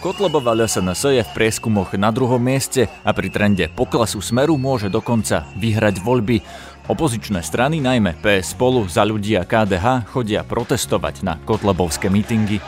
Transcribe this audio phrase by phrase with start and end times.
[0.00, 5.44] Kotlebová LSNS je v prieskumoch na druhom mieste a pri trende poklesu smeru môže dokonca
[5.60, 6.40] vyhrať voľby.
[6.88, 12.64] Opozičné strany, najmä PS spolu za ľudí a KDH, chodia protestovať na kotlebovské mítingy.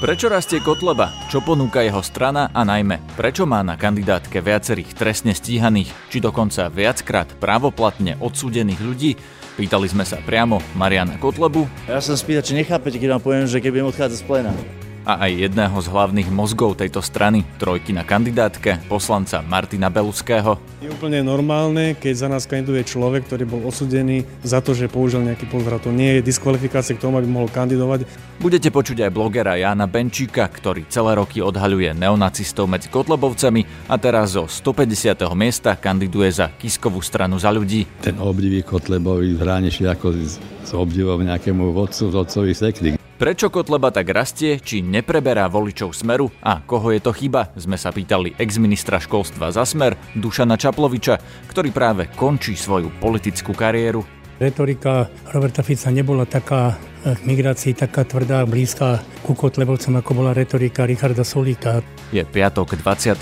[0.00, 1.08] Prečo rastie Kotleba?
[1.32, 6.68] Čo ponúka jeho strana a najmä prečo má na kandidátke viacerých trestne stíhaných či dokonca
[6.68, 9.12] viackrát právoplatne odsúdených ľudí?
[9.60, 11.68] Pýtali sme sa priamo Mariana Kotlebu.
[11.84, 14.56] Ja som spýtať, či nechápete, keď vám poviem, že keď budem odchádzať z pléna
[15.04, 20.60] a aj jedného z hlavných mozgov tejto strany, trojky na kandidátke, poslanca Martina Beluského.
[20.84, 25.24] Je úplne normálne, keď za nás kandiduje človek, ktorý bol osudený za to, že použil
[25.24, 25.80] nejaký pozdrav.
[25.84, 28.04] To nie je diskvalifikácia k tomu, aby mohol kandidovať.
[28.40, 34.36] Budete počuť aj blogera Jána Benčíka, ktorý celé roky odhaľuje neonacistov medzi Kotlebovcami a teraz
[34.36, 35.16] zo 150.
[35.36, 37.84] miesta kandiduje za Kiskovú stranu za ľudí.
[38.00, 40.12] Ten obdivý Kotlebovi hraničí ako
[40.60, 42.99] s obdivom nejakému vodcu, vodcovi sekty.
[43.20, 47.92] Prečo Kotleba tak rastie, či nepreberá voličov Smeru a koho je to chyba, sme sa
[47.92, 51.20] pýtali ex-ministra školstva za Smer, Dušana Čaploviča,
[51.52, 54.08] ktorý práve končí svoju politickú kariéru.
[54.40, 60.32] Retorika Roberta Fica nebola taká k eh, migrácii taká tvrdá, blízka ku Kotlebovcom, ako bola
[60.32, 61.84] retorika Richarda Solíka.
[62.16, 63.20] Je piatok 24.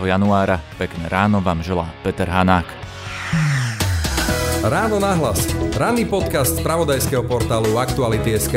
[0.00, 0.64] januára.
[0.80, 2.64] Pekné ráno vám želá Peter Hanák.
[4.64, 5.44] Ráno nahlas.
[5.76, 8.56] Ranný podcast z pravodajského portálu Aktuality.sk.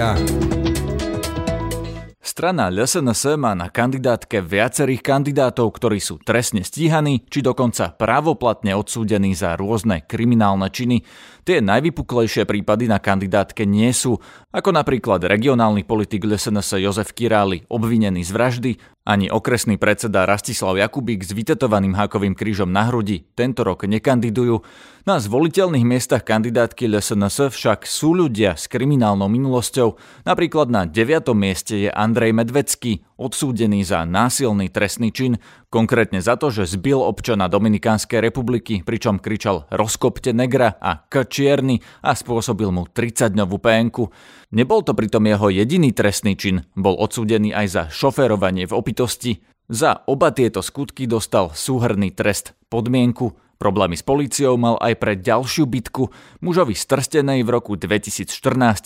[2.40, 9.36] Strana LSNS má na kandidátke viacerých kandidátov, ktorí sú trestne stíhaní či dokonca právoplatne odsúdení
[9.36, 11.04] za rôzne kriminálne činy.
[11.44, 14.24] Tie najvypuklejšie prípady na kandidátke nie sú,
[14.56, 18.72] ako napríklad regionálny politik LSNS Jozef Király, obvinený z vraždy,
[19.10, 24.62] ani okresný predseda Rastislav Jakubík s vytetovaným hákovým krížom na hrudi tento rok nekandidujú.
[25.10, 29.98] Na zvoliteľných miestach kandidátky LSNS však sú ľudia s kriminálnou minulosťou.
[30.30, 31.34] Napríklad na 9.
[31.34, 37.48] mieste je Andrej Medvecký, odsúdený za násilný trestný čin, konkrétne za to, že zbil občana
[37.48, 44.12] Dominikánskej republiky, pričom kričal rozkopte negra a k čierny a spôsobil mu 30-dňovú pénku.
[44.54, 49.46] Nebol to pritom jeho jediný trestný čin, bol odsúdený aj za šoférovanie v opitosti.
[49.70, 55.68] Za oba tieto skutky dostal súhrný trest podmienku Problémy s políciou mal aj pre ďalšiu
[55.68, 56.16] bitku.
[56.40, 58.32] Mužovi strstenej v roku 2014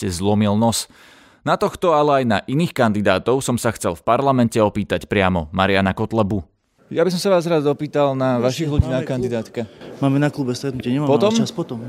[0.09, 0.89] zlomil nos.
[1.45, 5.94] Na tohto, ale aj na iných kandidátov som sa chcel v parlamente opýtať priamo Mariana
[5.94, 6.53] Kotlebu.
[6.91, 9.63] Ja by som sa vás rád opýtal na Počkej, vašich ľudí na kandidátke.
[10.03, 11.31] Máme na klube stretnutie, nemám potom?
[11.31, 11.79] čas potom.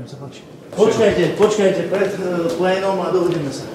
[0.71, 3.67] Počkajte, počkajte pred uh, plénom a dohodneme sa.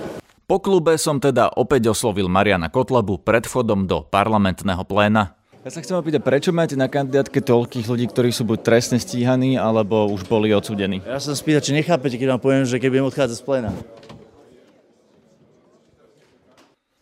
[0.49, 5.37] Po klube som teda opäť oslovil Mariana Kotlebu pred vchodom do parlamentného pléna.
[5.61, 9.61] Ja sa chcem opýtať, prečo máte na kandidátke toľkých ľudí, ktorí sú buď trestne stíhaní,
[9.61, 11.05] alebo už boli odsudení?
[11.05, 13.71] Ja sa spýtať, či nechápete, keď vám poviem, že keď budem odchádzať z pléna.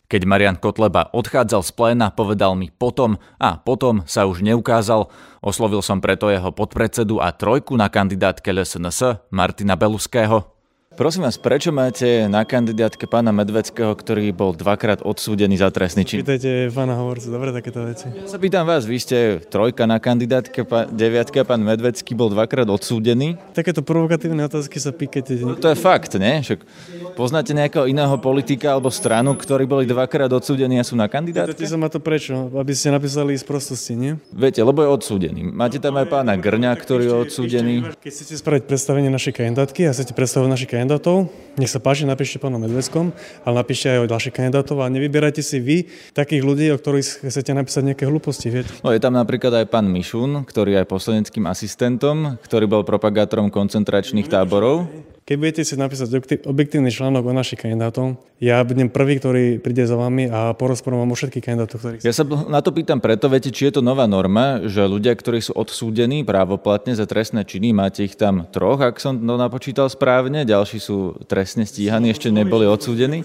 [0.09, 5.05] Keď Marian Kotleba odchádzal z pléna, povedal mi potom a potom sa už neukázal.
[5.37, 10.58] Oslovil som preto jeho podpredsedu a trojku na kandidátke LSNS Martina Beluského.
[10.89, 16.25] Prosím vás, prečo máte na kandidátke pána Medveckého, ktorý bol dvakrát odsúdený za trestný čin?
[16.25, 18.09] Pýtajte pána hovorcu, dobre takéto veci.
[18.09, 19.17] Ja sa pýtam vás, vy ste
[19.53, 23.37] trojka na kandidátke, pá, deviatka, pán Medvecký bol dvakrát odsúdený.
[23.53, 25.37] Takéto provokatívne otázky sa pýkate.
[25.45, 26.41] No, to je fakt, ne?
[26.41, 26.65] Však
[27.13, 31.53] poznáte nejakého iného politika alebo stranu, ktorí boli dvakrát odsúdení a sú na kandidátke?
[31.53, 32.49] Pýtate sa ma to prečo?
[32.49, 34.17] Aby ste napísali z prostosti, nie?
[34.33, 35.53] Viete, lebo je odsúdený.
[35.53, 37.75] Máte tam aj pána Grňa, ktorý je odsúdený.
[38.01, 42.41] Keď chcete spraviť predstavenie našej kandidátky a chcete predstavovať našej kandidátov, nech sa páči, napíšte
[42.41, 43.13] pánom Medveskom,
[43.45, 45.85] ale napíšte aj o ďalších kandidátov a nevyberajte si vy
[46.17, 48.49] takých ľudí, o ktorých chcete napísať nejaké hlúposti.
[48.49, 48.73] Viete?
[48.81, 53.53] No, je tam napríklad aj pán Mišun, ktorý je aj poslaneckým asistentom, ktorý bol propagátorom
[53.53, 54.89] koncentračných táborov.
[55.29, 56.09] Keď budete si napísať
[56.49, 61.13] objektívny článok o našich kandidátov, ja budem prvý, ktorý príde za vami a porozprávam vám
[61.13, 62.01] o všetkých kandidátoch, ktorých...
[62.01, 65.37] Ja sa na to pýtam preto, viete, či je to nová norma, že ľudia, ktorí
[65.37, 70.49] sú odsúdení právoplatne za trestné činy, máte ich tam troch, ak som to napočítal správne,
[70.49, 73.21] ďalší sú trestne stíhaní, ešte neboli odsúdení.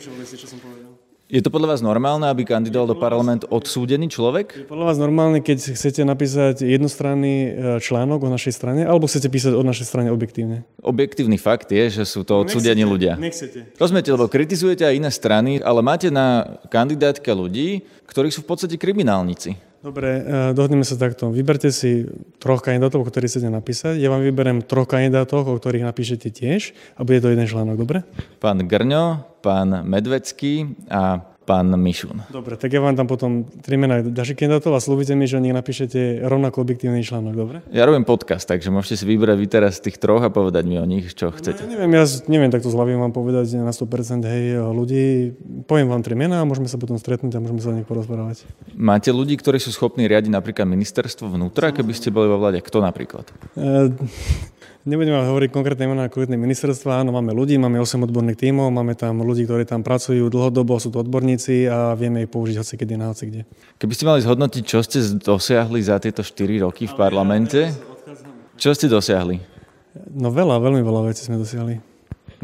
[1.34, 4.54] Je to podľa vás normálne, aby kandidoval do parlamentu odsúdený človek?
[4.54, 7.50] Je podľa vás normálne, keď chcete napísať jednostranný e,
[7.82, 10.62] článok o našej strane, alebo chcete písať o našej strane objektívne?
[10.78, 13.18] Objektívny fakt je, že sú to odsúdení ľudia.
[13.18, 13.66] Nechcete.
[13.74, 18.78] Rozumiete, lebo kritizujete aj iné strany, ale máte na kandidátke ľudí, ktorí sú v podstate
[18.78, 19.58] kriminálnici.
[19.84, 21.28] Dobre, e, dohodneme sa takto.
[21.28, 22.08] Vyberte si
[22.40, 24.00] troch kandidátov, o ktorých chcete napísať.
[24.00, 28.00] Ja vám vyberem troch kandidátov, o ktorých napíšete tiež a bude to jeden článok, dobre?
[28.40, 32.24] Pán Grňo, pán Medvecký a pán Mišun.
[32.26, 33.30] Dobre, tak ja vám tam potom
[33.60, 37.56] tri mená ďalších kandidátov a slúbite mi, že nech napíšete rovnako objektívny článok, dobre?
[37.68, 40.76] Ja robím podcast, takže môžete si vybrať vy teraz z tých troch a povedať mi
[40.76, 41.60] o nich, čo No, chcete.
[41.60, 43.84] ja neviem, ja neviem takto z hlavy vám povedať na 100%
[44.24, 45.36] hej, ľudí.
[45.64, 48.48] Poviem vám tri mená a môžeme sa potom stretnúť a môžeme sa o nich porozprávať.
[48.72, 52.58] Máte ľudí, ktorí sú schopní riadiť napríklad ministerstvo vnútra, keby ste boli vo vláde?
[52.58, 53.28] Kto napríklad?
[53.54, 53.92] E,
[54.84, 58.92] Nebudem vám hovoriť konkrétne mená konkrétne ministerstva, áno, máme ľudí, máme 8 odborných tímov, máme
[58.92, 63.00] tam ľudí, ktorí tam pracujú dlhodobo, sú to odborníci a vieme ich použiť hoci kedy
[63.00, 63.40] na hoci kde.
[63.80, 67.72] Keby ste mali zhodnotiť, čo ste dosiahli za tieto 4 roky v parlamente,
[68.60, 69.40] čo ste dosiahli?
[70.12, 71.80] No veľa, veľmi veľa vecí sme dosiahli.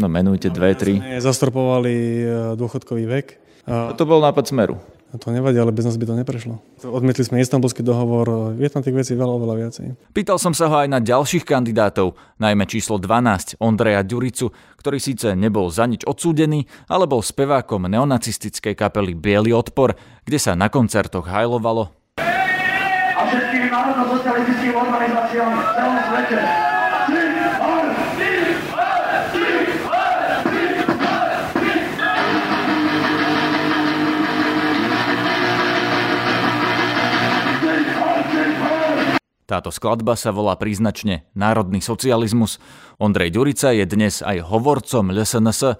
[0.01, 0.97] No menujte dve, tri.
[1.21, 2.25] Zastropovali e,
[2.57, 3.27] dôchodkový vek.
[3.69, 4.81] To bol nápad Smeru.
[5.11, 6.63] A to nevadí, ale bez nás by to neprešlo.
[6.87, 9.87] Odmietli sme istambulský dohovor, je tam tých vecí veľa, oveľa viacej.
[10.15, 15.35] Pýtal som sa ho aj na ďalších kandidátov, najmä číslo 12, Ondreja Ďuricu, ktorý síce
[15.35, 21.27] nebol za nič odsúdený, ale bol spevákom neonacistickej kapely Bielý odpor, kde sa na koncertoch
[21.27, 21.91] hajlovalo.
[23.21, 26.80] a všetkým národno-socialistickým organizáciám v celom svete.
[39.51, 42.63] Táto skladba sa volá príznačne Národný socializmus.
[43.03, 45.75] Ondrej Ďurica je dnes aj hovorcom LSNS.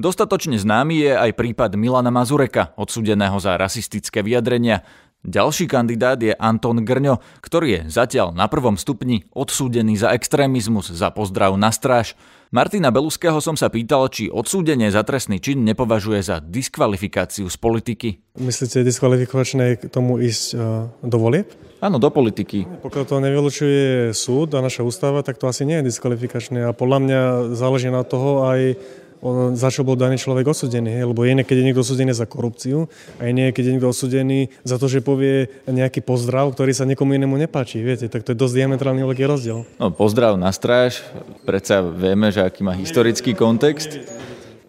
[0.00, 4.88] Dostatočne známy je aj prípad Milana Mazureka, odsudeného za rasistické vyjadrenia.
[5.20, 11.12] Ďalší kandidát je Anton Grňo, ktorý je zatiaľ na prvom stupni odsúdený za extrémizmus, za
[11.12, 12.16] pozdrav na stráž.
[12.48, 18.08] Martina Beluského som sa pýtal, či odsúdenie za trestný čin nepovažuje za diskvalifikáciu z politiky.
[18.40, 20.58] Myslíte diskvalifikačné k tomu ísť e,
[21.04, 21.52] do volieb?
[21.84, 22.64] Áno, do politiky.
[22.80, 26.64] Pokiaľ to nevylučuje súd a naša ústava, tak to asi nie je diskvalifikačné.
[26.64, 27.20] A podľa mňa
[27.54, 28.80] záleží na toho aj
[29.20, 31.00] on, za čo bol daný človek odsudený.
[31.00, 31.04] Hej?
[31.08, 32.88] Lebo je je niekto odsudený za korupciu
[33.20, 37.36] a je je niekto odsudený za to, že povie nejaký pozdrav, ktorý sa niekomu inému
[37.36, 37.84] nepáči.
[37.84, 39.68] Viete, tak to je dosť diametrálny veľký rozdiel.
[39.76, 41.04] No, pozdrav na stráž.
[41.44, 44.00] Predsa vieme, že aký má historický kontext.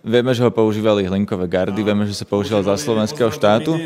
[0.02, 3.78] Vieme, že ho používali hlinkové gardy, vieme, že sa používal za slovenského štátu.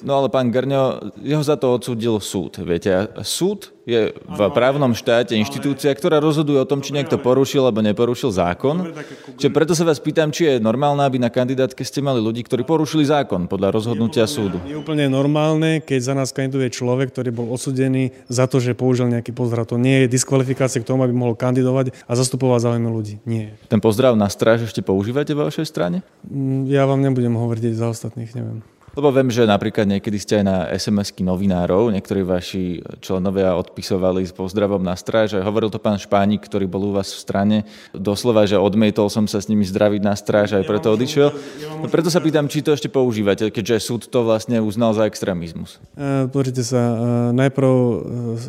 [0.00, 2.56] No ale pán Grňo, jeho za to odsúdil súd.
[2.64, 7.66] Viete, a súd je v právnom štáte inštitúcia, ktorá rozhoduje o tom, či niekto porušil
[7.66, 8.94] alebo neporušil zákon.
[9.34, 12.62] Čiže preto sa vás pýtam, či je normálne, aby na kandidátke ste mali ľudí, ktorí
[12.62, 14.62] porušili zákon podľa rozhodnutia súdu.
[14.68, 19.10] Je úplne normálne, keď za nás kandiduje človek, ktorý bol odsudený za to, že použil
[19.10, 19.66] nejaký pozdrav.
[19.68, 23.14] To nie je diskvalifikácia k tomu, aby mohol kandidovať a zastupovať záujmy ľudí.
[23.26, 23.58] Nie.
[23.66, 26.06] Ten pozdrav na stráž ešte používate vo vašej strane?
[26.30, 28.62] Mm, Ja vám nebudem hovoriť za ostatných, neviem.
[28.98, 34.34] Lebo viem, že napríklad niekedy ste aj na SMS-ky novinárov, niektorí vaši členovia odpisovali s
[34.34, 35.38] pozdravom na stráž.
[35.38, 37.56] A hovoril to pán Špánik, ktorý bol u vás v strane.
[37.94, 41.30] Doslova, že odmietol som sa s nimi zdraviť na stráž, aj preto odišiel.
[41.78, 45.78] No preto sa pýtam, či to ešte používate, keďže súd to vlastne uznal za extrémizmus.
[45.94, 46.96] E, Pozrite sa, e,
[47.38, 47.94] najprv e,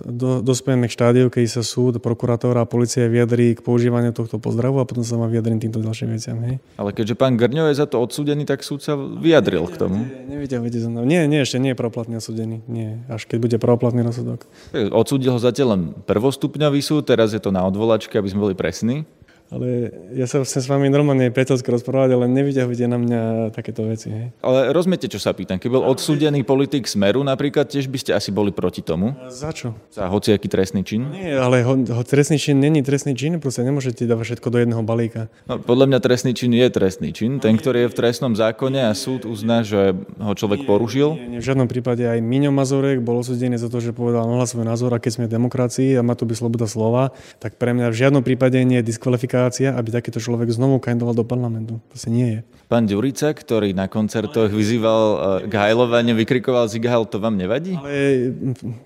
[0.09, 4.81] do, dospejeme k štádiu, keď sa súd, prokurátor a policia vyjadrí k používaniu tohto pozdravu
[4.81, 6.37] a potom sa vám vyjadrím týmto ďalším veciam.
[6.41, 6.57] Hej?
[6.81, 9.99] Ale keďže pán Grňo je za to odsúdený, tak súd sa vyjadril k tomu.
[10.41, 11.05] Nevyťahujte za mnou.
[11.05, 12.65] Nie, nie, ešte nie je pravoplatný osudený.
[12.65, 14.49] Nie, až keď bude pravoplatný rozsudok.
[14.73, 19.05] Odsúdil ho zatiaľ len prvostupňový súd, teraz je to na odvolačke, aby sme boli presní.
[19.51, 23.21] Ale ja sa chcem s vami normálne priateľsky rozprávať, ale nevyťahujte na mňa
[23.51, 24.07] takéto veci.
[24.07, 24.31] Hej?
[24.39, 25.59] Ale rozumiete, čo sa pýtam.
[25.59, 29.11] Keby bol odsúdený politik Smeru napríklad, tiež by ste asi boli proti tomu.
[29.19, 29.75] A Za čo?
[29.91, 31.11] Za hociaký trestný čin?
[31.11, 34.83] Nie, ale ho, ho, trestný čin není trestný čin, proste nemôžete dávať všetko do jedného
[34.87, 35.27] balíka.
[35.51, 37.43] No, podľa mňa trestný čin je trestný čin.
[37.43, 41.19] Ten, ktorý je v trestnom zákone a súd uzná, že ho človek porušil.
[41.19, 44.55] Nie, nie, v žiadnom prípade aj Miňo Mazurek bol osudený za to, že povedal nahlas
[44.55, 47.11] svoj názor a keď sme v demokracii a má tu byť sloboda slova,
[47.43, 51.25] tak pre mňa v žiadnom prípade nie je diskvalifikácia, aby takýto človek znovu kandidoval do
[51.25, 51.79] parlamentu.
[51.79, 52.39] To si nie je.
[52.71, 55.19] Pán Ďurica, ktorý na koncertoch vyzýval eh,
[55.51, 57.75] k hajlovaniu, vykrikoval Zigahal, to vám nevadí?
[57.75, 58.31] Ale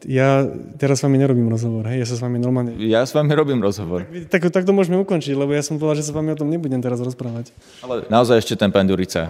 [0.10, 0.42] ja
[0.82, 2.74] teraz s vami nerobím rozhovor, hej, ja sa s vami normálne...
[2.82, 4.10] Ja s vami robím rozhovor.
[4.34, 6.50] Tak, tak to môžeme ukončiť, lebo ja som povedal, že sa s vami o tom
[6.50, 7.54] nebudem teraz rozprávať.
[7.86, 9.30] Ale naozaj ešte ten pán Ďurica.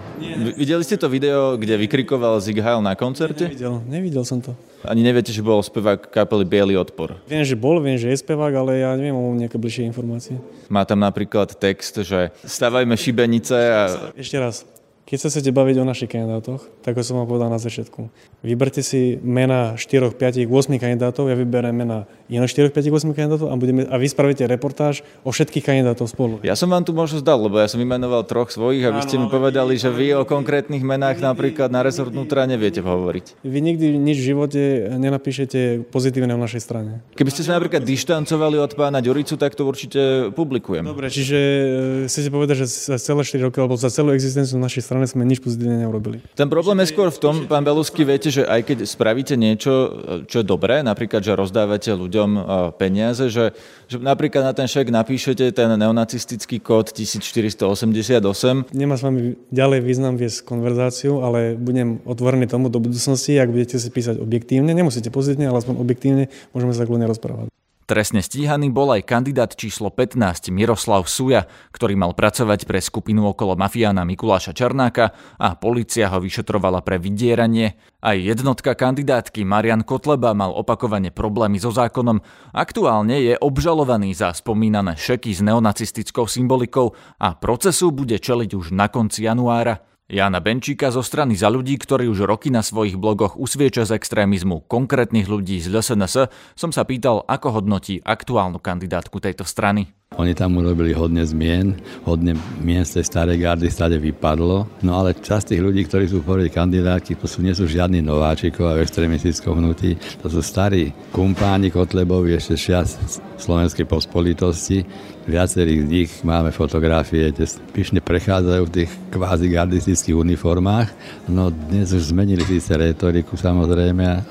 [0.56, 3.52] Videli ste to video, kde vykrikoval Zigahal na koncerte?
[3.52, 4.56] Nevidel, nevidel som to.
[4.86, 7.18] Ani neviete, že bol spevák kapely Bielý odpor.
[7.26, 10.38] Viem, že bol, viem, že je spevák, ale ja neviem o nejaké bližšie informácie.
[10.70, 11.15] Má tam napríklad
[11.56, 14.75] text, že stavajme šibenice a Ešte raz.
[15.06, 18.10] Keď sa chcete baviť o našich kandidátoch, tak ako som vám povedal na začiatku,
[18.42, 23.46] vyberte si mena 4, 5, 8 kandidátov, ja vyberiem mena je 4, 5, 8 kandidátov
[23.46, 26.42] a, budeme, a vy spravíte reportáž o všetkých kandidátov spolu.
[26.42, 29.14] Ja som vám tu možno zdal, lebo ja som vymenoval troch svojich a vy ste
[29.22, 33.46] mi povedali, že vy o konkrétnych menách napríklad na rezort vnútra neviete hovoriť.
[33.46, 37.06] Vy nikdy nič v živote nenapíšete pozitívne v našej strane.
[37.14, 40.82] Keby ste sa napríklad dištancovali od pána Ďuricu, tak to určite publikujem.
[40.82, 44.82] Dobre, čiže e, chcete povedať, že za celé 4 roky alebo za celú existenciu našej
[44.82, 46.24] strany sme nič pozitívne neurobili.
[46.32, 49.92] Ten problém je skôr v tom, pán Belusky, viete, že aj keď spravíte niečo,
[50.24, 52.40] čo je dobré, napríklad, že rozdávate ľuďom e,
[52.80, 53.52] peniaze, že,
[53.84, 58.72] že napríklad na ten šek napíšete ten neonacistický kód 1488.
[58.72, 63.76] Nemá s vami ďalej význam viesť konverzáciu, ale budem otvorený tomu do budúcnosti, ak budete
[63.76, 66.24] si písať objektívne, nemusíte pozitívne, ale aspoň objektívne,
[66.56, 67.52] môžeme sa kľudne rozprávať.
[67.86, 73.54] Trestne stíhaný bol aj kandidát číslo 15 Miroslav Suja, ktorý mal pracovať pre skupinu okolo
[73.54, 77.78] mafiána Mikuláša Černáka a policia ho vyšetrovala pre vydieranie.
[78.02, 82.18] Aj jednotka kandidátky Marian Kotleba mal opakovane problémy so zákonom.
[82.50, 86.90] Aktuálne je obžalovaný za spomínané šeky s neonacistickou symbolikou
[87.22, 89.78] a procesu bude čeliť už na konci januára.
[90.06, 94.62] Jana Benčíka zo strany za ľudí, ktorí už roky na svojich blogoch usvieča z extrémizmu
[94.70, 99.90] konkrétnych ľudí z LSNS, som sa pýtal, ako hodnotí aktuálnu kandidátku tejto strany.
[100.14, 105.18] Oni tam urobili hodne zmien, hodne mien z tej starej gardy stade vypadlo, no ale
[105.18, 108.86] časť tých ľudí, ktorí sú povedali kandidáti, to sú, nie sú žiadni nováčikov a v
[108.86, 114.86] extremistickom hnutí, to sú starí kumpáni Kotlebovi ešte šias slovenskej pospolitosti,
[115.26, 120.88] viacerých z nich máme fotografie, kde pyšne prechádzajú v tých kvázi gardistických uniformách.
[121.26, 124.22] No dnes už zmenili síce retoriku samozrejme a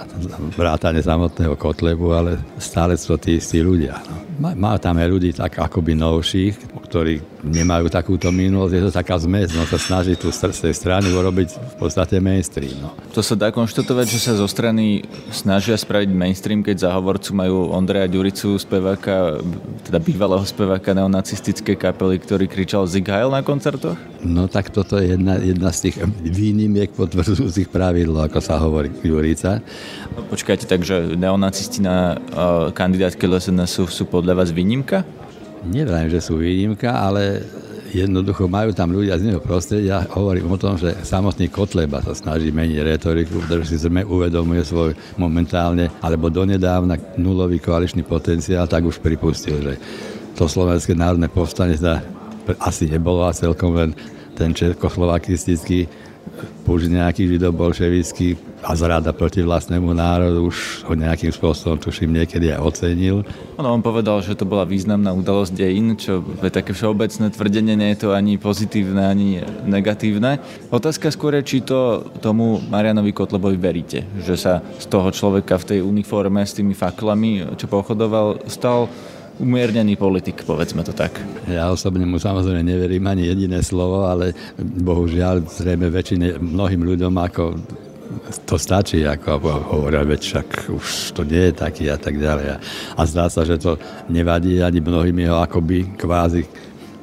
[0.56, 4.00] vrátane samotného Kotlebu, ale stále sú to tí istí ľudia.
[4.08, 4.52] No.
[4.56, 9.54] Má, tam aj ľudí tak akoby novších, ktorí nemajú takúto minulosť, je to taká zmes,
[9.54, 12.76] no sa snaží tu z tej strany urobiť v podstate mainstream.
[12.84, 12.92] No.
[13.16, 17.72] To sa dá konštatovať, že sa zo strany snažia spraviť mainstream, keď za hovorcu majú
[17.72, 19.40] Ondreja Ďuricu, speváka,
[19.88, 23.98] teda bývalého speváka neonacistické kapely, ktorý kričal Zig Heil na koncertoch?
[24.22, 29.64] No tak toto je jedna, jedna z tých výnimiek potvrdzujúcich pravidlo, ako sa hovorí Ďurica.
[30.14, 35.08] No, počkajte, takže neonacisti na uh, kandidátke LSNS sú, sú podľa vás výnimka?
[35.66, 37.42] Neviem, že sú výnimka, ale
[37.96, 40.04] jednoducho majú tam ľudia z neho prostredia.
[40.12, 44.92] Hovorím o tom, že samotný Kotleba sa snaží meniť retoriku, pretože si zrme uvedomuje svoj
[45.16, 49.74] momentálne alebo donedávna nulový koaličný potenciál, tak už pripustil, že
[50.36, 51.80] to slovenské národné povstanie
[52.62, 53.92] asi nebolo a celkom len
[54.36, 55.88] ten čekoslovakistický
[56.66, 62.66] už nejaký židobolševický a zrada proti vlastnému národu už ho nejakým spôsobom, tuším, niekedy aj
[62.66, 63.22] ocenil.
[63.62, 67.94] Ono, on povedal, že to bola významná udalosť dejín, čo je také všeobecné tvrdenie, nie
[67.94, 70.42] je to ani pozitívne, ani negatívne.
[70.74, 75.78] Otázka skôr je, či to tomu Marianovi Kotlebovi veríte, že sa z toho človeka v
[75.78, 78.90] tej uniforme s tými faklami, čo pochodoval, stal
[79.40, 81.16] umiernený politik, povedzme to tak.
[81.50, 87.44] Ja osobne mu samozrejme neverím ani jediné slovo, ale bohužiaľ zrejme väčšine mnohým ľuďom ako
[88.46, 89.38] to stačí, ako
[89.76, 92.58] hovoria, veď však už to nie je taký a tak ďalej.
[92.96, 93.76] A zdá sa, že to
[94.08, 96.48] nevadí ani mnohým jeho akoby kvázi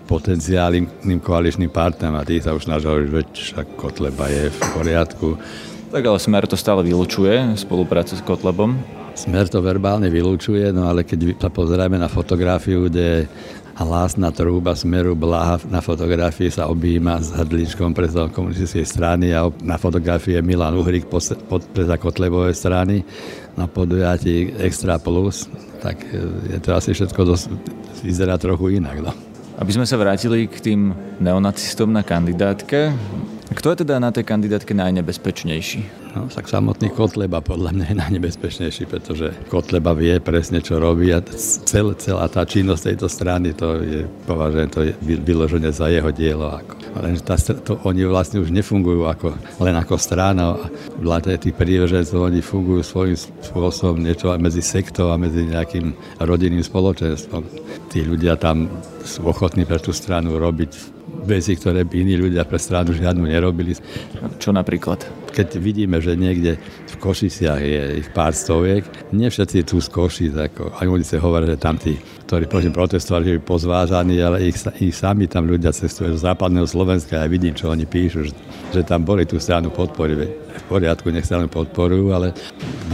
[0.09, 5.29] potenciálnym koaličným partnerom a tí sa už snažili, že však Kotleba je v poriadku.
[5.93, 9.02] Tak ale Smer to stále vylučuje, spoluprácu s Kotlebom.
[9.13, 13.29] Smer to verbálne vylúčuje, no ale keď sa pozrieme na fotografiu, kde
[13.77, 19.81] hlásna trúba Smeru Blaha na fotografii sa objíma s hrdličkom predsedom komunistickej strany a na
[19.81, 21.09] fotografii je Milan Uhrik
[21.49, 23.01] podpreda Kotlebovej strany
[23.57, 25.49] na podujatí Extra Plus,
[25.81, 27.45] tak e, je to asi všetko dosť,
[28.05, 29.01] vyzerá trochu inak.
[29.01, 29.13] No.
[29.61, 30.81] Aby sme sa vrátili k tým
[31.21, 32.93] neonacistom na kandidátke,
[33.59, 35.81] kto je teda na tej kandidátke najnebezpečnejší?
[36.13, 41.25] No, tak samotný Kotleba podľa mňa je najnebezpečnejší, pretože Kotleba vie presne, čo robí a
[41.65, 46.53] cel, celá tá činnosť tejto strany, to je, považujem, to je vyložené za jeho dielo.
[46.53, 47.03] Ako.
[47.03, 49.33] Len tá, to, oni vlastne už nefungujú ako,
[49.65, 50.55] len ako strana.
[51.01, 57.43] Vláte tí prívržencov, oni fungujú svojím spôsobom niečo medzi sektou a medzi nejakým rodinným spoločenstvom.
[57.89, 58.69] Tí ľudia tam
[59.03, 60.92] sú ochotní pre tú stranu robiť
[61.23, 63.79] veci, ktoré by iní ľudia pre stranu žiadnu nerobili.
[64.43, 65.07] Čo napríklad?
[65.33, 68.85] Keď vidíme, že niekde v Košiciach je ich pár stoviek,
[69.17, 71.97] nie všetci tu z Košic, ako, aj oni sa hovoria, že tam tí,
[72.29, 77.17] ktorí proti protestovali, že pozvážaní, ale ich, ich sami tam ľudia cestujú z západného Slovenska
[77.17, 78.33] a ja vidím, čo oni píšu, že,
[78.77, 80.29] že tam boli tú stranu podpory.
[80.53, 82.37] V poriadku, nech len podporujú, ale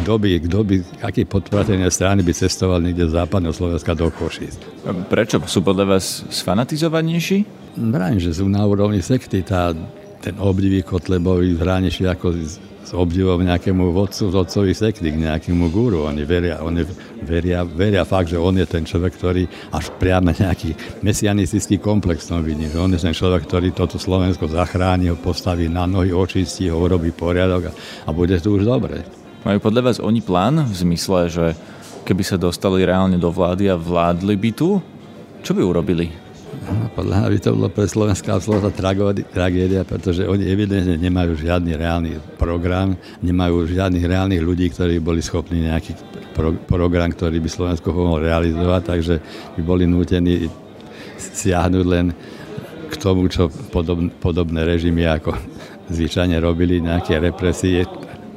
[0.07, 4.87] kto by, kto by, aký podporateľné strany by cestoval niekde z západného Slovenska do Košic.
[5.11, 5.43] Prečo?
[5.51, 7.58] Sú podľa vás sfanatizovanejší?
[7.79, 9.47] Vrajím, že sú na úrovni sekty.
[9.47, 9.71] Tá,
[10.19, 12.59] ten obdivý Kotlebovi hraničí ako s
[12.89, 16.09] s obdivom nejakému vodcu, vodcovi sekty, k nejakému guru.
[16.09, 16.89] Oni veria, oni
[17.21, 19.45] veria, veria fakt, že on je ten človek, ktorý
[19.77, 20.73] až priame nejaký
[21.05, 25.69] mesianistický komplex tom vidí, že on je ten človek, ktorý toto Slovensko zachráni, ho postaví
[25.69, 27.73] na nohy, očistí ho, urobí poriadok a,
[28.09, 29.05] a bude to už dobre.
[29.45, 31.47] Majú podľa vás oni plán v zmysle, že
[32.09, 34.81] keby sa dostali reálne do vlády a vládli by tu,
[35.45, 36.28] čo by urobili?
[36.69, 38.75] Podľa mňa by to bolo pre Slovenská absolútna
[39.25, 45.65] tragédia, pretože oni evidentne nemajú žiadny reálny program, nemajú žiadnych reálnych ľudí, ktorí boli schopní
[45.71, 45.97] nejaký
[46.37, 49.15] pro, program, ktorý by Slovensko mohol realizovať, takže
[49.57, 50.51] by boli nútení
[51.19, 52.13] siahnuť len
[52.89, 55.37] k tomu, čo podobné, podobné režimy ako
[55.89, 57.85] zvyčajne robili, nejaké represie,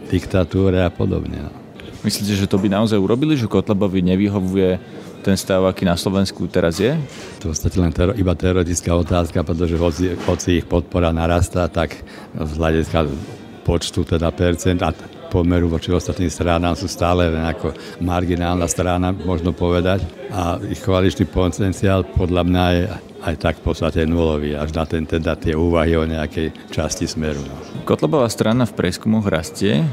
[0.07, 1.39] diktatúre a podobne.
[1.47, 1.51] No.
[2.01, 4.81] Myslíte, že to by naozaj urobili, že Kotlebovi nevyhovuje
[5.21, 6.97] ten stav, aký na Slovensku teraz je?
[7.39, 11.69] To je v podstate len tero, iba teoretická otázka, pretože hoci, hoci ich podpora narastá,
[11.69, 11.93] tak
[12.33, 13.05] z hľadiska
[13.61, 14.89] počtu teda percent a
[15.31, 17.71] pomeru voči ostatným stranám sú stále len ako
[18.03, 20.03] marginálna strana, možno povedať.
[20.27, 22.83] A ich koaličný potenciál podľa mňa je
[23.21, 27.39] aj tak v podstate nulový, až na ten, teda tie úvahy o nejakej časti smeru.
[27.87, 29.87] Kotlebová strana v prieskumoch rastie.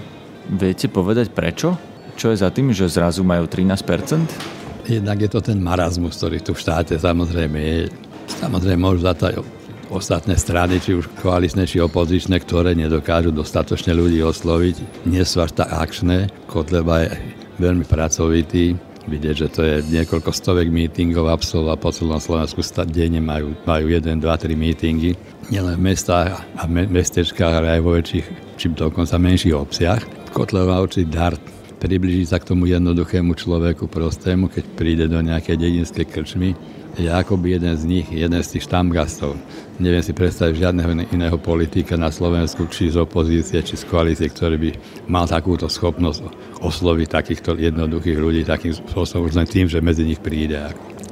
[0.49, 1.77] Viete povedať prečo?
[2.19, 4.58] Čo je za tým, že zrazu majú 13%?
[4.89, 7.93] Jednak je to ten marazmus, ktorý tu v štáte samozrejme je.
[8.41, 9.45] Samozrejme môžu za to
[9.93, 15.61] ostatné strany, či už koaličné, či opozičné, ktoré nedokážu dostatočne ľudí osloviť, nie sú až
[15.61, 16.33] tak akčné.
[16.49, 17.21] Kotleba je
[17.61, 18.77] veľmi pracovitý,
[19.09, 24.21] vidieť, že to je niekoľko stovek mítingov absolva po celom Slovensku denne majú, majú 1,
[24.21, 25.17] 2, 3 mítingy,
[25.49, 28.27] nielen v mestách a me, mestečkách, ale aj vo väčších,
[28.61, 30.03] či dokonca menších obciach.
[30.37, 31.33] Kotleba určitý dar
[31.79, 36.59] približiť sa k tomu jednoduchému človeku prostému, keď príde do nejakej dedinskej krčmy,
[36.99, 39.39] je akoby jeden z nich, jeden z tých štamgastov.
[39.79, 44.59] Neviem si predstaviť žiadneho iného politika na Slovensku, či z opozície, či z koalície, ktorý
[44.59, 44.71] by
[45.07, 46.27] mal takúto schopnosť
[46.59, 50.59] osloviť takýchto jednoduchých ľudí takým spôsobom, už len tým, že medzi nich príde.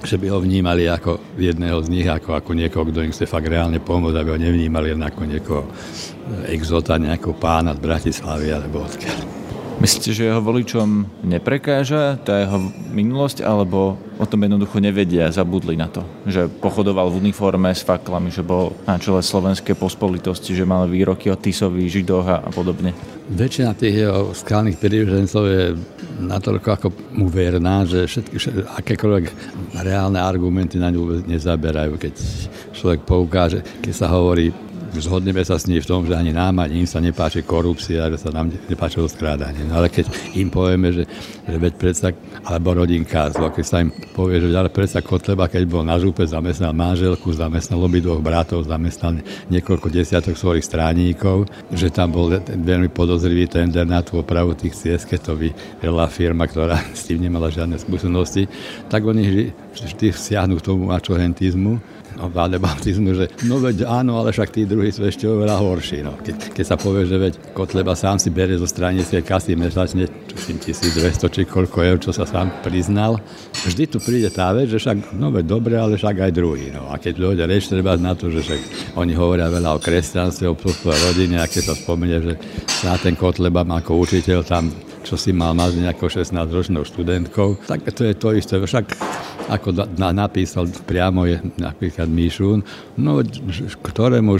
[0.03, 3.47] Že by ho vnímali ako jedného z nich, ako, ako niekoho, kto im chce fakt
[3.47, 5.63] reálne pomôcť, aby ho nevnímali len ako niekoho
[6.51, 9.46] exota, nejakého pána z Bratislavy alebo odkiaľ.
[9.76, 15.85] Myslíte, že jeho voličom neprekáža tá jeho minulosť, alebo o tom jednoducho nevedia, zabudli na
[15.92, 16.00] to?
[16.25, 21.28] Že pochodoval v uniforme s faklami, že bol na čele slovenskej pospolitosti, že mal výroky
[21.28, 22.97] o Tisovi, Židoch a podobne?
[23.28, 25.62] Väčšina tých jeho skalných prívržencov je
[26.25, 29.25] natoľko ako mu verná, že všetky, akékoľvek
[29.85, 32.00] reálne argumenty na ňu nezaberajú.
[32.00, 32.14] Keď
[32.73, 34.56] človek poukáže, keď sa hovorí
[35.02, 38.19] zhodneme sa s ním v tom, že ani nám, ani im sa nepáči korupcia, že
[38.19, 39.67] sa nám nepáči rozkrádanie.
[39.69, 41.04] No ale keď im povieme, že,
[41.45, 42.09] že veď predsa,
[42.45, 46.73] alebo rodinka, keď sa im povie, že ale predsa Kotleba, keď bol na žúpe, zamestnal
[46.73, 49.21] manželku, zamestnal obidvoch bratov, zamestnal
[49.52, 55.09] niekoľko desiatok svojich stráníkov, že tam bol veľmi podozrivý tender na tú opravu tých ciest,
[55.09, 55.32] keď to
[55.82, 58.49] veľa firma, ktorá s tým nemala žiadne skúsenosti,
[58.89, 64.49] tak oni vždy siahnu k tomu mačohentizmu no, baptizmu, že no veď áno, ale však
[64.52, 66.00] tí druhí sú ešte oveľa horší.
[66.00, 66.17] No.
[66.19, 70.57] Ke, keď sa povie, že veď Kotleba sám si berie zo stranickej kasy mesačne, tuším
[70.59, 73.21] 1200 či koľko eur, čo sa sám priznal,
[73.69, 76.73] vždy tu príde tá vec, že však, no veď dobre, ale však aj druhý.
[76.73, 76.89] No.
[76.89, 78.61] A keď ľudia reč treba na to, že však
[78.97, 82.33] oni hovoria veľa o kresťanstve, o rodine, a keď sa spomenie, že
[82.67, 84.73] sa ten Kotleba ako učiteľ tam
[85.06, 88.58] čo si mal mať nejakou 16-ročnou študentkou, tak to je to isté.
[88.58, 88.84] Však
[89.47, 92.66] ako na, napísal priamo je napríklad Míšun,
[92.99, 93.23] no
[93.86, 94.34] ktorému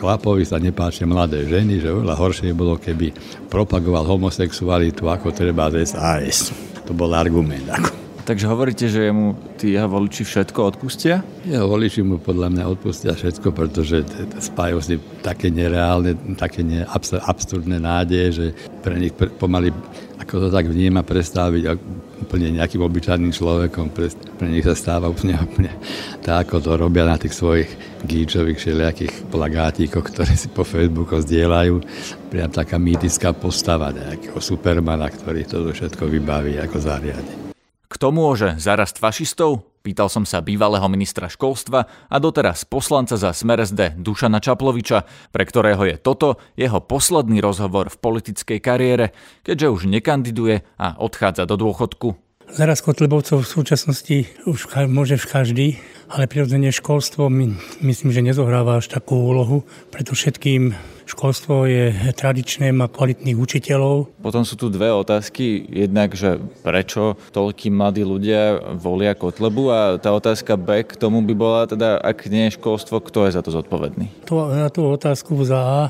[0.00, 3.12] chlapovi sa nepáčia mladé ženy, že oveľa horšie bolo, keby
[3.52, 6.56] propagoval homosexualitu ako treba z SAS.
[6.88, 7.68] To bol argument.
[7.68, 8.07] Ako.
[8.28, 11.24] Takže hovoríte, že mu tí jeho voliči všetko odpustia?
[11.48, 14.04] Jeho voliči mu podľa mňa odpustia všetko, pretože
[14.36, 16.84] spájajú si také nereálne, také ne,
[17.24, 18.46] absurdné nádeje, že
[18.84, 19.72] pre nich pomaly,
[20.20, 21.72] ako to tak vníma, predstaviť
[22.20, 25.72] úplne nejakým obyčajným človekom, pre, pre nich sa stáva úplne, úplne
[26.20, 27.72] tak, ako to robia na tých svojich
[28.04, 31.80] gíčových všelijakých plagátíkoch, ktoré si po Facebooku zdieľajú.
[32.28, 37.37] Priam taká mýtická postava nejakého supermana, ktorý to všetko vybaví ako zariadi.
[37.98, 39.74] Kto môže zarast fašistov?
[39.82, 45.02] Pýtal som sa bývalého ministra školstva a doteraz poslanca za Smer SD Dušana Čaploviča,
[45.34, 49.10] pre ktorého je toto jeho posledný rozhovor v politickej kariére,
[49.42, 52.14] keďže už nekandiduje a odchádza do dôchodku.
[52.54, 58.88] Zaraz Kotlebovcov v súčasnosti už môže každý, ale prirodzene školstvo my, myslím, že nezohráva až
[58.88, 60.72] takú úlohu, preto všetkým
[61.08, 64.12] Školstvo je tradičné, má kvalitných učiteľov.
[64.20, 65.64] Potom sú tu dve otázky.
[65.64, 71.32] Jednak, že prečo toľkí mladí ľudia volia Kotlebu a tá otázka B k tomu by
[71.32, 74.12] bola teda, ak nie je školstvo, kto je za to zodpovedný?
[74.28, 75.80] To, na tú otázku za A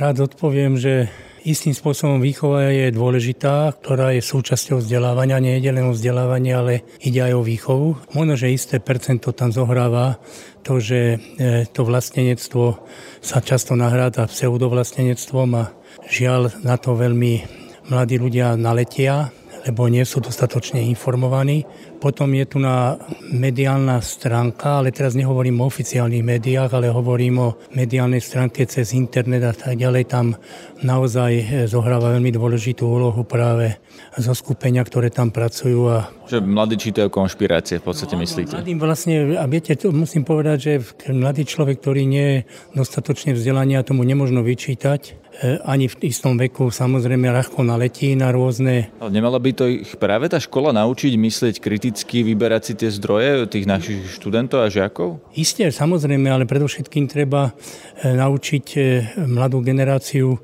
[0.00, 5.90] rád odpoviem, že Istým spôsobom výchova je dôležitá, ktorá je súčasťou vzdelávania, nie je len
[5.90, 7.88] o vzdelávanie, ale ide aj o výchovu.
[8.14, 10.22] Možno, že isté percento tam zohráva
[10.62, 12.78] to, že e, to vlastenectvo
[13.18, 15.74] sa často nahráda pseudovlastenectvom a
[16.06, 17.42] žiaľ na to veľmi
[17.90, 19.34] mladí ľudia naletia,
[19.66, 21.64] lebo nie sú dostatočne informovaní
[22.02, 22.98] potom je tu na
[23.30, 29.46] mediálna stránka, ale teraz nehovorím o oficiálnych médiách, ale hovorím o mediálnej stránke cez internet
[29.46, 30.10] a tak ďalej.
[30.10, 30.34] Tam
[30.82, 33.78] naozaj eh, zohráva veľmi dôležitú úlohu práve
[34.18, 35.94] zo skupenia, ktoré tam pracujú.
[35.94, 36.10] A...
[36.26, 38.58] Že mladí čítajú konšpirácie, v podstate no, myslíte?
[38.58, 40.72] Mladým vlastne, a viete, to musím povedať, že
[41.14, 42.38] mladý človek, ktorý nie je
[42.74, 45.21] dostatočne vzdelaný a tomu nemožno vyčítať,
[45.64, 48.92] ani v istom veku samozrejme ľahko naletí na rôzne...
[49.00, 53.48] Ale nemala by to ich práve tá škola naučiť myslieť kriticky, vyberať si tie zdroje
[53.48, 55.24] tých našich študentov a žiakov?
[55.32, 58.80] Isté, samozrejme, ale predovšetkým treba e, naučiť e,
[59.24, 60.36] mladú generáciu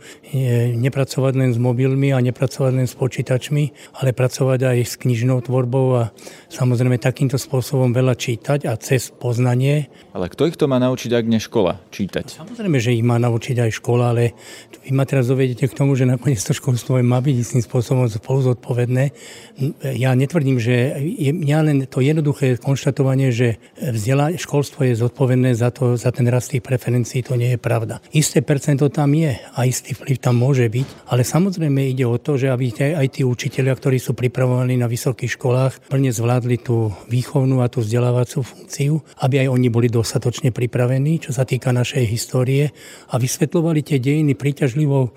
[0.77, 5.87] nepracovať len s mobilmi a nepracovať len s počítačmi, ale pracovať aj s knižnou tvorbou
[5.97, 6.05] a
[6.53, 9.89] samozrejme takýmto spôsobom veľa čítať a cez poznanie.
[10.13, 12.45] Ale kto ich to má naučiť, ak nie škola, čítať?
[12.45, 14.37] Samozrejme, že ich má naučiť aj škola, ale
[14.87, 18.41] vy ma teraz dovedete k tomu, že nakoniec to školstvo má byť istým spôsobom spolu
[18.55, 19.13] zodpovedné.
[19.99, 25.69] Ja netvrdím, že je, ja len to jednoduché konštatovanie, že vzdiela, školstvo je zodpovedné za,
[25.69, 28.01] to, za ten rast tých preferencií, to nie je pravda.
[28.15, 32.39] Isté percento tam je a istý vplyv tam môže byť, ale samozrejme ide o to,
[32.39, 37.61] že aby aj tí učiteľia, ktorí sú pripravovaní na vysokých školách, plne zvládli tú výchovnú
[37.61, 42.71] a tú vzdelávacú funkciu, aby aj oni boli dostatočne pripravení, čo sa týka našej histórie
[43.11, 45.17] a vysvetľovali tie dejiny príťažlivé jednotlivou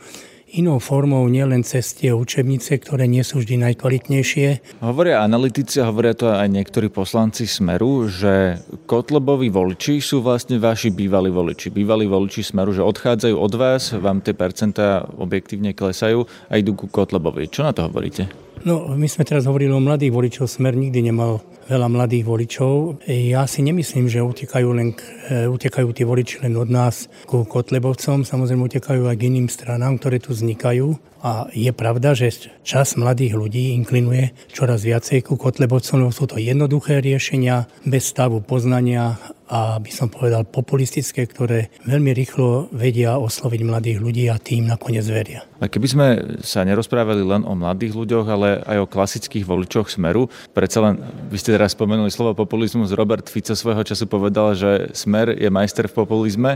[0.52, 4.80] inou formou, nielen cez tie učebnice, ktoré nie sú vždy najkvalitnejšie.
[4.84, 11.32] Hovoria analytici, hovoria to aj niektorí poslanci Smeru, že Kotlebovi voliči sú vlastne vaši bývalí
[11.32, 11.72] voliči.
[11.72, 16.92] Bývalí voliči Smeru, že odchádzajú od vás, vám tie percentá objektívne klesajú a idú ku
[16.92, 17.48] Kotlebovi.
[17.48, 18.51] Čo na to hovoríte?
[18.62, 20.45] No, my sme teraz hovorili o mladých voličov.
[20.45, 23.02] Smer nikdy nemal veľa mladých voličov.
[23.10, 24.93] Ja si nemyslím, že utekajú, len,
[25.34, 28.21] e, utekajú tí voliči len od nás ku Kotlebovcom.
[28.21, 30.93] Samozrejme utekajú aj k iným stranám, ktoré tu vznikajú.
[31.22, 36.42] A je pravda, že čas mladých ľudí inklinuje čoraz viacej ku Kotlebovcom, lebo sú to
[36.42, 43.62] jednoduché riešenia, bez stavu poznania a by som povedal populistické, ktoré veľmi rýchlo vedia osloviť
[43.68, 45.44] mladých ľudí a tým nakoniec veria.
[45.60, 46.08] A keby sme
[46.40, 51.36] sa nerozprávali len o mladých ľuďoch, ale aj o klasických voličoch Smeru, predsa len, vy
[51.36, 56.00] ste teraz spomenuli slovo populizmus, Robert Fico svojho času povedal, že Smer je majster v
[56.00, 56.56] populizme.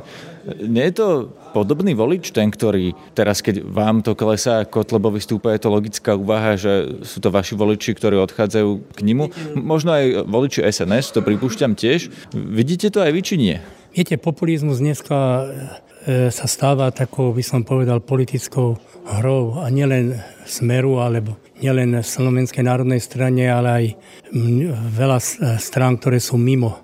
[0.64, 1.08] Nie je to
[1.52, 6.56] podobný volič, ten, ktorý teraz, keď vám to klesá, Kotlebovi stúpa, je to logická úvaha,
[6.56, 9.26] že sú to vaši voliči, ktorí odchádzajú k nimu.
[9.60, 12.08] Možno aj voliči SNS, to pripúšťam tiež.
[12.32, 13.56] Vidíte to aj vy, či nie?
[13.92, 15.46] Viete, populizmus dneska e,
[16.32, 18.80] sa stáva takou, by som povedal, politickou
[19.20, 23.86] hrou a nielen Smeru, alebo nielen Slovenskej národnej strane, ale aj
[24.96, 25.20] veľa
[25.60, 26.78] strán, ktoré sú mimo e,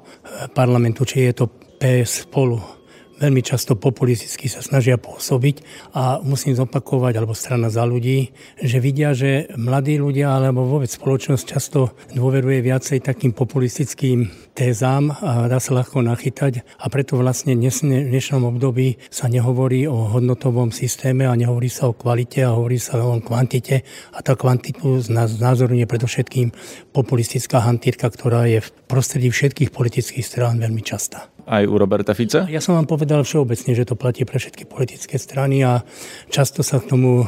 [0.52, 1.46] parlamentu, či je to
[1.80, 2.81] PS spolu
[3.22, 5.62] veľmi často populisticky sa snažia pôsobiť
[5.94, 11.46] a musím zopakovať, alebo strana za ľudí, že vidia, že mladí ľudia alebo vôbec spoločnosť
[11.46, 16.66] často dôveruje viacej takým populistickým tézám a dá sa ľahko nachytať.
[16.82, 21.94] A preto vlastne v dnešnom období sa nehovorí o hodnotovom systéme a nehovorí sa o
[21.94, 23.86] kvalite a hovorí sa o kvantite.
[24.12, 26.52] A tá kvantitu znázorňuje predovšetkým
[26.92, 32.46] populistická hantírka, ktorá je v prostredí všetkých politických strán veľmi častá aj u Roberta Fica?
[32.50, 35.86] Ja som vám povedal všeobecne, že to platí pre všetky politické strany a
[36.30, 37.26] často sa k tomu e,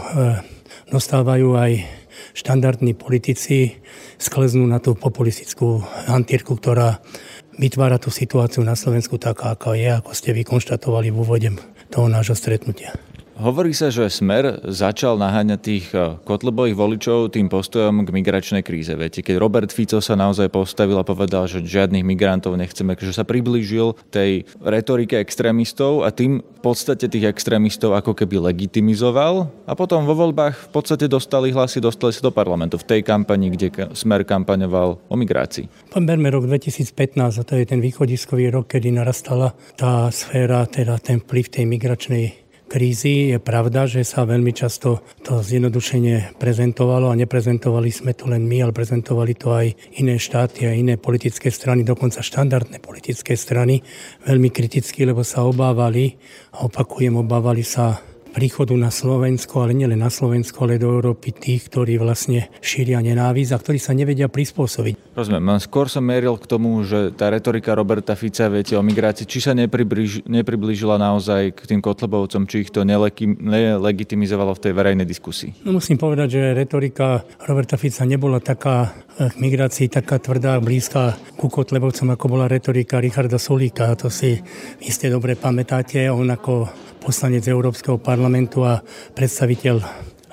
[0.89, 1.71] dostávajú aj
[2.34, 3.78] štandardní politici,
[4.17, 7.02] skleznú na tú populistickú hantírku, ktorá
[7.58, 11.49] vytvára tú situáciu na Slovensku taká, ako je, ako ste vy konštatovali v úvode
[11.93, 12.97] toho nášho stretnutia.
[13.34, 18.93] Hovorí sa, že Smer začal naháňať tých eh, kotlebových voličov tým postojom k migračnej kríze.
[18.93, 23.26] Viete, keď Robert Fico sa naozaj postavil a povedal, že žiadnych migrantov nechceme, že sa
[23.26, 30.06] priblížil tej retorike extrémistov a tým v podstate tých extrémistov ako keby legitimizoval a potom
[30.06, 34.30] vo voľbách v podstate dostali hlasy, dostali sa do parlamentu v tej kampani, kde Smer
[34.30, 35.89] kampaňoval o migrácii.
[35.89, 41.17] Pomerme rok 2015 a to je ten východiskový rok, kedy narastala tá sféra, teda ten
[41.17, 43.34] vplyv tej migračnej krízy.
[43.34, 48.63] Je pravda, že sa veľmi často to zjednodušenie prezentovalo a neprezentovali sme to len my,
[48.63, 53.82] ale prezentovali to aj iné štáty a iné politické strany, dokonca štandardné politické strany,
[54.28, 56.15] veľmi kriticky, lebo sa obávali,
[56.54, 61.69] a opakujem, obávali sa príchodu na Slovensko, ale nielen na Slovensko, ale do Európy tých,
[61.69, 65.13] ktorí vlastne šíria nenávisť a ktorí sa nevedia prispôsobiť.
[65.13, 69.38] Rozumiem, skôr som meril k tomu, že tá retorika Roberta Fica, viete, o migrácii, či
[69.46, 75.62] sa nepribliž, nepriblížila naozaj k tým Kotlebovcom, či ich to nelegitimizovalo v tej verejnej diskusii?
[75.62, 81.45] No musím povedať, že retorika Roberta Fica nebola taká k migrácii taká tvrdá, blízka ku
[81.45, 83.93] Kotlebovcom, ako bola retorika Richarda Sulíka.
[84.02, 84.41] To si
[84.82, 86.10] iste dobre pamätáte.
[86.10, 86.65] On ako
[86.97, 88.82] poslanec Európskeho parlamentu a
[89.13, 89.78] predstaviteľ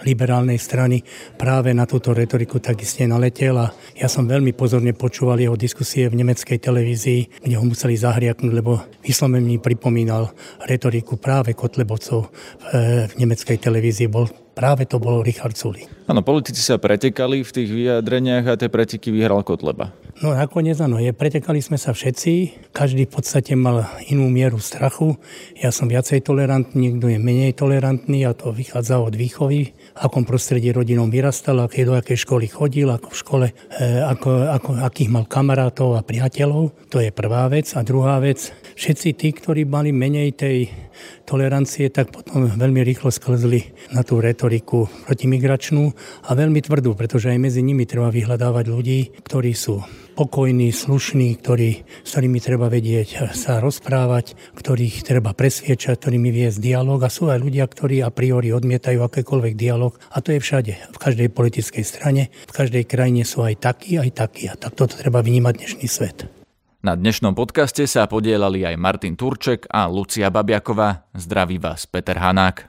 [0.01, 1.05] liberálnej strany
[1.37, 6.25] práve na túto retoriku takisto naletel a ja som veľmi pozorne počúval jeho diskusie v
[6.25, 10.33] nemeckej televízii, kde ho museli zahriaknúť, lebo vyslovene mi pripomínal
[10.65, 12.33] retoriku práve Kotlebovcov
[12.73, 14.09] v nemeckej televízii.
[14.09, 15.89] Bol práve to bol Richard Sulík.
[16.11, 19.95] Áno, politici sa pretekali v tých vyjadreniach a tie preteky vyhral Kotleba.
[20.21, 25.17] No nakoniec áno, je, pretekali sme sa všetci, každý v podstate mal inú mieru strachu.
[25.57, 30.71] Ja som viacej tolerantný, niekto je menej tolerantný a to vychádza od výchovy, akom prostredí
[30.71, 35.25] rodinom vyrastal, aké do akej školy chodil, ako v škole, e, ako, ako, akých mal
[35.27, 36.91] kamarátov a priateľov.
[36.93, 37.73] To je prvá vec.
[37.75, 40.71] A druhá vec, všetci tí, ktorí mali menej tej
[41.27, 45.85] tolerancie, tak potom veľmi rýchlo sklzli na tú retoriku protimigračnú
[46.27, 49.81] a veľmi tvrdú, pretože aj medzi nimi treba vyhľadávať ľudí, ktorí sú
[50.21, 57.01] pokojní, slušní, ktorí, s ktorými treba vedieť sa rozprávať, ktorých treba presviečať, ktorými viesť dialog
[57.01, 60.73] a sú aj ľudia, ktorí a priori odmietajú akékoľvek dialog a to je všade.
[60.93, 65.01] V každej politickej strane, v každej krajine sú aj takí, aj takí a tak toto
[65.01, 66.29] treba vnímať dnešný svet.
[66.85, 71.09] Na dnešnom podcaste sa podielali aj Martin Turček a Lucia Babiaková.
[71.17, 72.69] Zdraví vás Peter Hanák.